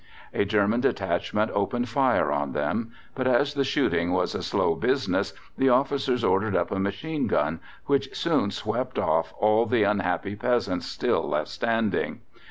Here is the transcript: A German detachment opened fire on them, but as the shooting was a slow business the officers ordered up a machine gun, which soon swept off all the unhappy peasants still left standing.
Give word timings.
A 0.33 0.45
German 0.45 0.81
detachment 0.81 1.51
opened 1.53 1.87
fire 1.87 2.31
on 2.31 2.53
them, 2.53 2.91
but 3.13 3.27
as 3.27 3.53
the 3.53 3.63
shooting 3.63 4.11
was 4.11 4.33
a 4.33 4.41
slow 4.41 4.73
business 4.73 5.31
the 5.59 5.69
officers 5.69 6.23
ordered 6.23 6.55
up 6.55 6.71
a 6.71 6.79
machine 6.79 7.27
gun, 7.27 7.59
which 7.85 8.09
soon 8.17 8.49
swept 8.49 8.97
off 8.97 9.31
all 9.37 9.67
the 9.67 9.83
unhappy 9.83 10.35
peasants 10.35 10.87
still 10.87 11.29
left 11.29 11.49
standing. 11.49 12.21